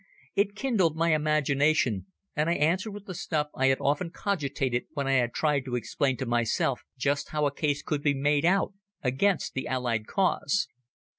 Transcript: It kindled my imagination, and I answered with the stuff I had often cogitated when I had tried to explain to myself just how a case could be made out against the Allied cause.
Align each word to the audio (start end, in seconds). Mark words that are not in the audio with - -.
It 0.35 0.55
kindled 0.55 0.95
my 0.97 1.13
imagination, 1.13 2.07
and 2.35 2.49
I 2.49 2.53
answered 2.55 2.89
with 2.89 3.05
the 3.05 3.13
stuff 3.13 3.49
I 3.53 3.67
had 3.67 3.77
often 3.79 4.09
cogitated 4.09 4.85
when 4.95 5.05
I 5.05 5.11
had 5.11 5.31
tried 5.31 5.63
to 5.65 5.75
explain 5.75 6.17
to 6.17 6.25
myself 6.25 6.81
just 6.97 7.29
how 7.29 7.45
a 7.45 7.53
case 7.53 7.83
could 7.83 8.01
be 8.01 8.15
made 8.15 8.43
out 8.43 8.73
against 9.03 9.53
the 9.53 9.67
Allied 9.67 10.07
cause. 10.07 10.67